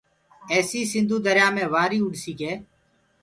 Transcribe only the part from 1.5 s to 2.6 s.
مي وآريٚ اُڏسيٚ ڪر